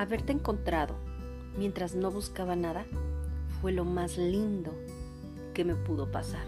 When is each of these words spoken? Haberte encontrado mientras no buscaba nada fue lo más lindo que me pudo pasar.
Haberte 0.00 0.32
encontrado 0.32 0.96
mientras 1.58 1.94
no 1.94 2.10
buscaba 2.10 2.56
nada 2.56 2.86
fue 3.60 3.70
lo 3.70 3.84
más 3.84 4.16
lindo 4.16 4.72
que 5.52 5.62
me 5.62 5.74
pudo 5.74 6.10
pasar. 6.10 6.46